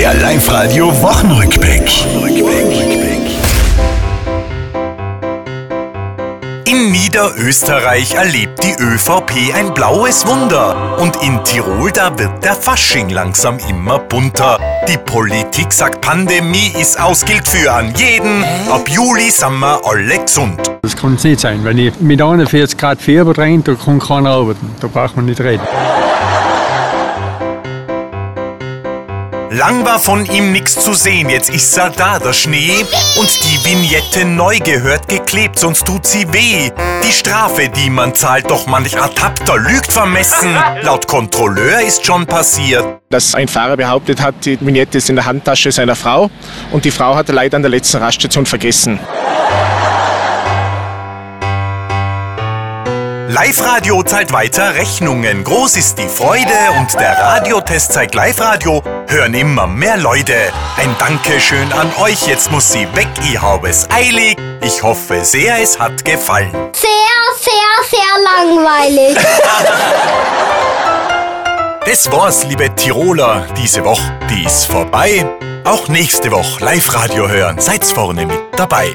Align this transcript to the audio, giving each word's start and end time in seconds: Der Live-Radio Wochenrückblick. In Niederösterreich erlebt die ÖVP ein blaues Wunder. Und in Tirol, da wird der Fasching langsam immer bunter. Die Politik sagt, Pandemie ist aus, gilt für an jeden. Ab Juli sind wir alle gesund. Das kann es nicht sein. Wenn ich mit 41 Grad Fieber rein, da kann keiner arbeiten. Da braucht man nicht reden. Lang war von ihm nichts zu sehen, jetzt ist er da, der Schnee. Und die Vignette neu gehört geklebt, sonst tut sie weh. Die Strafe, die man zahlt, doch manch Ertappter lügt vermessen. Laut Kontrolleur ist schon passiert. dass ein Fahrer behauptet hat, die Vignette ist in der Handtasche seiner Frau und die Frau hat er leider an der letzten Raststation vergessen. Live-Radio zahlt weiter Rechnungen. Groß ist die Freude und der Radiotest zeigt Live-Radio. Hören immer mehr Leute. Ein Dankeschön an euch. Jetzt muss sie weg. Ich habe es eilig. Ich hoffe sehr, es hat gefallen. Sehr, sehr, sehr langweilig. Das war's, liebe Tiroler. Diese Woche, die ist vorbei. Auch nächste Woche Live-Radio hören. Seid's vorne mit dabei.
Der 0.00 0.14
Live-Radio 0.14 0.86
Wochenrückblick. 1.02 1.82
In 6.64 6.90
Niederösterreich 6.90 8.14
erlebt 8.14 8.64
die 8.64 8.82
ÖVP 8.82 9.54
ein 9.54 9.74
blaues 9.74 10.26
Wunder. 10.26 10.98
Und 10.98 11.22
in 11.22 11.44
Tirol, 11.44 11.90
da 11.92 12.18
wird 12.18 12.42
der 12.42 12.54
Fasching 12.54 13.10
langsam 13.10 13.58
immer 13.68 13.98
bunter. 13.98 14.58
Die 14.88 14.96
Politik 14.96 15.70
sagt, 15.70 16.00
Pandemie 16.00 16.72
ist 16.80 16.98
aus, 16.98 17.22
gilt 17.26 17.46
für 17.46 17.70
an 17.70 17.92
jeden. 17.94 18.42
Ab 18.70 18.88
Juli 18.88 19.30
sind 19.30 19.58
wir 19.58 19.82
alle 19.84 20.18
gesund. 20.18 20.62
Das 20.80 20.96
kann 20.96 21.16
es 21.16 21.24
nicht 21.24 21.40
sein. 21.40 21.62
Wenn 21.62 21.76
ich 21.76 22.00
mit 22.00 22.22
41 22.22 22.78
Grad 22.78 23.02
Fieber 23.02 23.36
rein, 23.36 23.62
da 23.62 23.74
kann 23.74 23.98
keiner 23.98 24.30
arbeiten. 24.30 24.74
Da 24.80 24.86
braucht 24.86 25.16
man 25.16 25.26
nicht 25.26 25.42
reden. 25.42 25.60
Lang 29.52 29.84
war 29.84 29.98
von 29.98 30.24
ihm 30.26 30.52
nichts 30.52 30.76
zu 30.76 30.94
sehen, 30.94 31.28
jetzt 31.28 31.50
ist 31.50 31.76
er 31.76 31.90
da, 31.90 32.20
der 32.20 32.32
Schnee. 32.32 32.84
Und 33.18 33.28
die 33.42 33.64
Vignette 33.64 34.24
neu 34.24 34.60
gehört 34.60 35.08
geklebt, 35.08 35.58
sonst 35.58 35.84
tut 35.84 36.06
sie 36.06 36.32
weh. 36.32 36.70
Die 37.02 37.12
Strafe, 37.12 37.68
die 37.68 37.90
man 37.90 38.14
zahlt, 38.14 38.48
doch 38.48 38.68
manch 38.68 38.94
Ertappter 38.94 39.58
lügt 39.58 39.90
vermessen. 39.90 40.56
Laut 40.82 41.08
Kontrolleur 41.08 41.80
ist 41.80 42.06
schon 42.06 42.26
passiert. 42.26 43.00
dass 43.10 43.34
ein 43.34 43.48
Fahrer 43.48 43.76
behauptet 43.76 44.22
hat, 44.22 44.36
die 44.44 44.56
Vignette 44.60 44.98
ist 44.98 45.10
in 45.10 45.16
der 45.16 45.26
Handtasche 45.26 45.72
seiner 45.72 45.96
Frau 45.96 46.30
und 46.70 46.84
die 46.84 46.92
Frau 46.92 47.16
hat 47.16 47.28
er 47.28 47.34
leider 47.34 47.56
an 47.56 47.62
der 47.62 47.72
letzten 47.72 47.96
Raststation 47.96 48.46
vergessen. 48.46 49.00
Live-Radio 53.32 54.02
zahlt 54.02 54.32
weiter 54.32 54.74
Rechnungen. 54.74 55.44
Groß 55.44 55.76
ist 55.76 55.98
die 55.98 56.08
Freude 56.08 56.52
und 56.78 56.94
der 56.94 57.18
Radiotest 57.18 57.92
zeigt 57.92 58.14
Live-Radio. 58.14 58.82
Hören 59.10 59.34
immer 59.34 59.66
mehr 59.66 59.96
Leute. 59.96 60.36
Ein 60.76 60.94
Dankeschön 61.00 61.72
an 61.72 61.90
euch. 62.00 62.28
Jetzt 62.28 62.52
muss 62.52 62.70
sie 62.70 62.86
weg. 62.94 63.08
Ich 63.28 63.42
habe 63.42 63.68
es 63.68 63.88
eilig. 63.90 64.36
Ich 64.62 64.84
hoffe 64.84 65.24
sehr, 65.24 65.60
es 65.60 65.80
hat 65.80 66.04
gefallen. 66.04 66.52
Sehr, 66.72 66.90
sehr, 67.40 67.88
sehr 67.90 68.00
langweilig. 68.22 69.18
Das 71.86 72.12
war's, 72.12 72.44
liebe 72.44 72.72
Tiroler. 72.76 73.46
Diese 73.56 73.82
Woche, 73.84 74.16
die 74.30 74.44
ist 74.44 74.66
vorbei. 74.66 75.26
Auch 75.64 75.88
nächste 75.88 76.30
Woche 76.30 76.62
Live-Radio 76.62 77.26
hören. 77.28 77.58
Seid's 77.58 77.90
vorne 77.90 78.26
mit 78.26 78.38
dabei. 78.54 78.94